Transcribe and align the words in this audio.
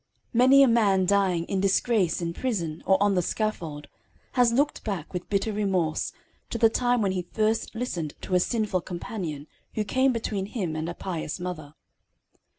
Many 0.33 0.63
a 0.63 0.67
man 0.67 1.05
dying 1.05 1.45
in 1.45 1.61
disgrace, 1.61 2.23
in 2.23 2.33
prison, 2.33 2.81
or 2.87 2.97
on 3.03 3.13
the 3.13 3.21
scaffold, 3.21 3.87
has 4.31 4.51
looked 4.51 4.83
back 4.83 5.13
with 5.13 5.29
bitter 5.29 5.53
remorse 5.53 6.11
to 6.49 6.57
the 6.57 6.71
time 6.71 7.03
when 7.03 7.11
he 7.11 7.21
first 7.31 7.75
listened 7.75 8.15
to 8.21 8.33
a 8.33 8.39
sinful 8.39 8.81
companion 8.81 9.45
who 9.75 9.83
came 9.83 10.11
between 10.11 10.47
him 10.47 10.75
and 10.75 10.89
a 10.89 10.95
pious 10.95 11.39
mother. 11.39 11.75